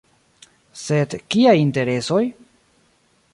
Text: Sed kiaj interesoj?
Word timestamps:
Sed 0.83 1.13
kiaj 1.35 1.53
interesoj? 1.65 2.23